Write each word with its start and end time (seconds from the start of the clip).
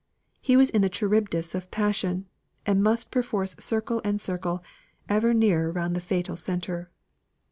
He 0.41 0.57
was 0.57 0.71
in 0.71 0.81
the 0.81 0.89
Charybdis 0.89 1.53
of 1.53 1.69
passion, 1.69 2.25
and 2.65 2.81
must 2.81 3.11
perforce 3.11 3.55
circle 3.59 4.01
and 4.03 4.19
circle 4.19 4.63
ever 5.07 5.31
nearer 5.31 5.71
round 5.71 5.95
the 5.95 5.99
fatal 6.01 6.35
centre. 6.35 6.89